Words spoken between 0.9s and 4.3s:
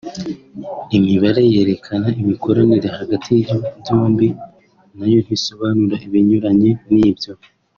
Imibare yerekana imikoranire hagati y’ibihugu byombi